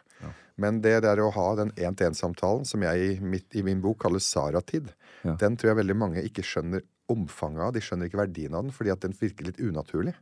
[0.58, 4.20] Men det der å ha den én-til-én-samtalen, som jeg i, mitt, i min bok kaller
[4.24, 4.89] Sara-tid,
[5.24, 5.36] Ja.
[5.36, 7.74] den tror jeg veldig mange ikke skjønner omfanget av.
[7.74, 10.13] De skjønner ikke verdien av den, fordi at den virker litt unaturlig.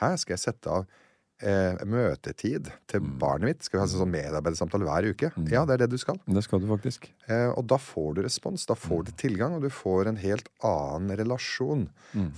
[0.00, 0.86] Her skal jeg sette av
[1.42, 3.62] eh, møtetid til barnet mitt.
[3.66, 5.30] Skal vi ha en sånn medarbeidersamtale hver uke?
[5.50, 6.20] Ja, det er det du skal.
[6.26, 7.08] Det skal du faktisk.
[7.28, 10.48] Eh, og da får du respons, da får du tilgang, og du får en helt
[10.64, 11.88] annen relasjon.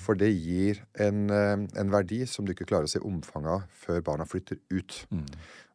[0.01, 3.62] For det gir en, eh, en verdi som du ikke klarer å se omfanget av
[3.85, 5.07] før barna flytter ut.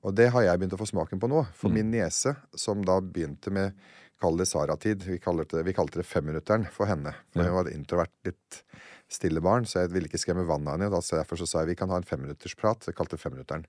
[0.03, 1.45] Og det har jeg begynt å få smaken på nå.
[1.53, 3.73] For min niese, som da begynte med
[4.19, 5.03] Kall det Sara-tid.
[5.07, 5.65] Vi, kalte det-
[5.95, 7.13] det femminutteren for henne.
[7.31, 8.63] For hun var introvert, litt
[9.09, 10.91] stille barn, så jeg ville ikke skremme vannet av henne.
[10.93, 12.89] Da, derfor så sa jeg vi kan ha en femminuttersprat.
[12.89, 13.65] Jeg kalte det femminutteren.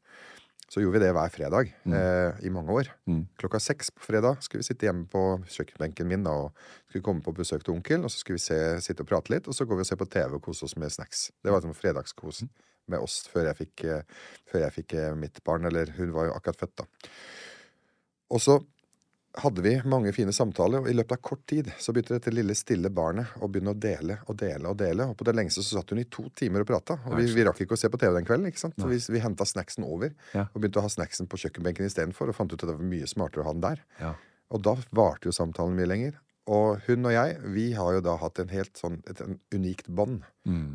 [0.71, 2.91] Så gjorde vi det hver fredag eh, i mange år.
[3.41, 6.53] Klokka seks på fredag skulle vi sitte hjemme på kjøkkenbenken min da, og
[6.87, 8.05] skulle komme på besøk til onkel.
[8.07, 9.99] Og så skulle vi se, sitte og prate litt, og så går vi og ser
[9.99, 11.31] på TV og kose oss med snacks.
[11.43, 12.53] Det var som fredagskosen
[12.91, 15.67] med oss før jeg fikk, eh, før jeg fikk eh, mitt barn.
[15.67, 17.11] Eller hun var jo akkurat født, da.
[18.31, 18.61] Og så
[19.39, 22.55] hadde vi mange fine samtaler, og i løpet av kort tid så begynte dette lille
[22.59, 25.07] stille barnet å begynne å dele og dele og dele.
[25.13, 26.97] Og på det lengste så satt hun i to timer og prata.
[27.07, 28.49] Og vi, vi rakk ikke å se på TV den kvelden.
[28.51, 28.75] ikke sant?
[28.81, 30.49] Så vi, vi henta snacksen over Ja.
[30.53, 32.33] og begynte å ha snacksen på kjøkkenbenken istedenfor.
[32.33, 33.85] Og fant ut at det var mye smartere å ha den der.
[34.01, 34.15] Ja.
[34.51, 36.19] Og da varte jo samtalen mye lenger.
[36.51, 39.87] Og hun og jeg, vi har jo da hatt en helt sånn, et en unikt
[39.87, 40.25] bånd.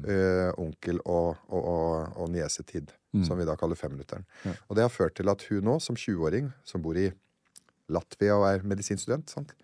[0.07, 2.93] Eh, onkel- og, og, og, og niesetid,
[3.25, 4.23] som vi da kaller femminutteren.
[4.69, 7.09] Og det har ført til at hun nå, som 20-åring, som bor i
[7.89, 9.55] Latvia og er medisinstudent, sant?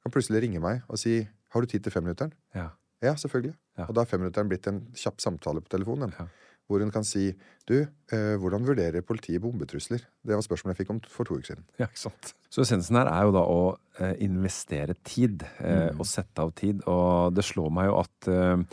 [0.00, 2.68] kan plutselig ringe meg og si 'Har du tid til femminutteren?' Ja.
[3.02, 3.54] Ja, selvfølgelig.
[3.78, 3.84] Ja.
[3.88, 6.12] Og da har femminutteren blitt en kjapp samtale på telefonen.
[6.18, 6.26] Ja.
[6.68, 7.34] Hvor hun kan si
[7.66, 11.46] 'Du, eh, hvordan vurderer politiet bombetrusler?' Det var spørsmålet jeg fikk om for to uker
[11.54, 11.64] siden.
[11.78, 12.34] Ja, ikke sant.
[12.50, 16.82] Så essensen her er jo da å eh, investere tid, eh, og sette av tid.
[16.86, 18.66] Og det slår meg jo at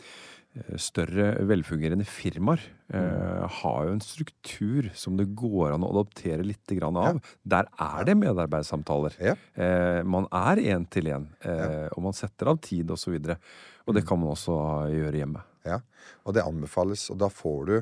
[0.79, 2.61] større velfungerende firmaer
[2.93, 7.19] eh, har jo en struktur som det går an å adoptere litt grann av.
[7.43, 9.17] Der er det medarbeidssamtaler.
[9.23, 9.35] Ja.
[9.53, 13.17] Eh, man er én til én, eh, og man setter av tid osv.
[13.17, 13.37] Og, så
[13.87, 14.57] og det kan man også
[14.93, 15.43] gjøre hjemme.
[15.67, 15.81] Ja,
[16.23, 17.09] og det anbefales.
[17.13, 17.75] Og da får du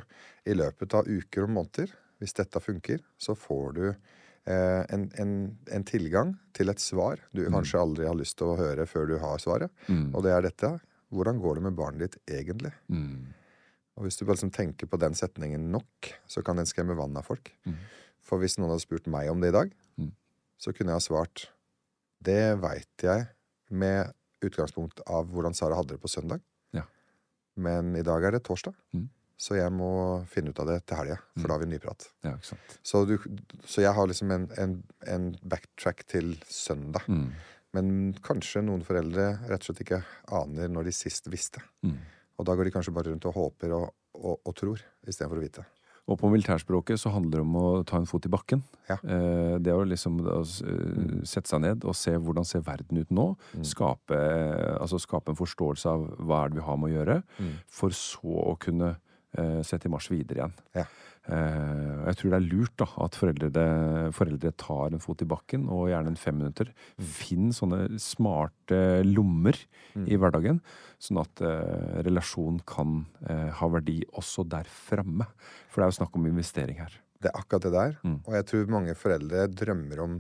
[0.50, 5.38] i løpet av uker og måneder, hvis dette funker, så får du eh, en, en,
[5.74, 9.18] en tilgang til et svar du kanskje aldri har lyst til å høre før du
[9.22, 9.74] har svaret.
[9.90, 10.76] Og det er dette.
[11.14, 12.72] Hvordan går det med barnet ditt egentlig?
[13.96, 17.16] Og hvis du bare liksom tenker på den setningen nok, så kan den skremme vann
[17.18, 17.52] av folk.
[18.26, 19.72] For hvis noen hadde spurt meg om det i dag,
[20.58, 21.50] så kunne jeg ha svart
[22.26, 23.28] Det veit jeg
[23.70, 26.42] med utgangspunkt av hvordan Sara hadde det på søndag.
[26.74, 26.84] Ja.
[27.56, 29.10] Men i dag er det torsdag, Mm.
[29.38, 31.18] så jeg må finne ut av det til helga.
[31.38, 32.08] For da har vi nyprat.
[32.24, 32.78] Ja, ikke sant.
[32.84, 33.18] Så, du,
[33.66, 37.06] så jeg har liksom en, en, en backtrack til søndag.
[37.76, 37.92] Mm.
[37.92, 41.60] Men kanskje noen foreldre rett og slett ikke aner når de sist visste.
[41.84, 41.98] Mm.
[42.40, 45.44] Og da går de kanskje bare rundt og håper og, og, og tror istedenfor å
[45.44, 45.66] vite.
[46.06, 48.60] Og på militærspråket så handler det om å ta en fot i bakken.
[48.88, 49.00] Ja.
[49.02, 53.10] Eh, det å liksom s- eh, sette seg ned og se hvordan ser verden ut
[53.10, 53.32] nå.
[53.66, 57.18] Skape, eh, altså skape en forståelse av hva er det vi har med å gjøre.
[57.66, 58.92] For så å kunne
[59.36, 60.54] eh, sette i marsj videre igjen.
[60.78, 60.86] Ja.
[61.26, 63.64] Eh, jeg tror det er lurt da, at foreldre,
[64.14, 66.70] foreldre tar en fot i bakken, og gjerne en femminutter.
[67.02, 69.58] Finn sånne smarte lommer
[70.06, 70.60] i hverdagen,
[71.02, 75.28] sånn at eh, relasjon kan eh, ha verdi også der framme.
[75.72, 76.94] For det er jo snakk om investering her.
[77.24, 77.98] Det er akkurat det der.
[78.06, 78.20] Mm.
[78.28, 80.18] Og jeg tror mange foreldre drømmer om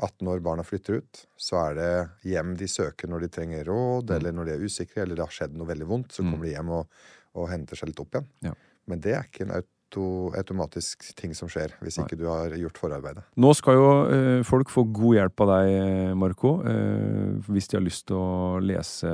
[0.00, 1.90] at når barna flytter ut, så er det
[2.32, 5.34] hjem de søker når de trenger råd, eller når de er usikre, eller det har
[5.36, 7.02] skjedd noe veldig vondt, så kommer de hjem og,
[7.36, 8.30] og henter seg litt opp igjen.
[8.40, 8.46] Mm.
[8.48, 8.54] Ja.
[8.88, 12.52] Men det er ikke en, aut- auto, automatisk ting som skjer, hvis ikke du har
[12.54, 13.24] gjort forarbeidet.
[13.36, 17.84] Nå skal jo eh, folk få god hjelp av deg, Marco, eh, hvis de har
[17.84, 19.10] lyst til å lese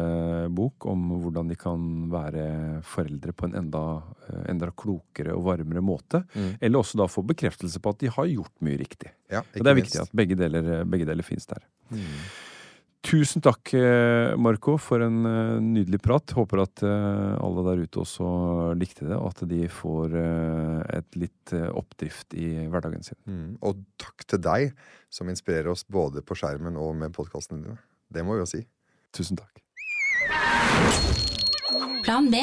[0.52, 2.46] bok om hvordan de kan være
[2.86, 3.84] foreldre på en enda,
[4.28, 6.24] eh, enda klokere og varmere måte.
[6.34, 6.58] Mm.
[6.60, 9.12] Eller også da få bekreftelse på at de har gjort mye riktig.
[9.32, 9.94] Ja, det er minst.
[9.94, 11.64] viktig at begge deler, begge deler finnes der.
[11.90, 12.20] Mm.
[13.06, 16.32] Tusen takk, eh, Marco, for en eh, nydelig prat.
[16.34, 18.30] Håper at eh, alle der ute også
[18.74, 23.18] likte det, og at de får et litt oppdrift i hverdagen sin.
[23.30, 23.54] Mm.
[23.62, 24.74] Og takk til deg,
[25.06, 27.78] som inspirerer oss både på skjermen og med podkastene dine.
[28.10, 28.64] Det må vi jo si.
[29.14, 29.62] Tusen takk.
[32.02, 32.42] Plan B.